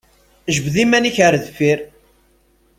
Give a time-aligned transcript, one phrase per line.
[0.55, 1.79] Jbed iman-ik ar deffir!